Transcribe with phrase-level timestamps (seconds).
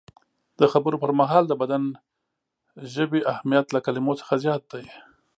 [0.59, 1.83] د خبرو پر مهال د بدن
[2.93, 4.85] ژبې اهمیت له کلمو څخه زیات دی.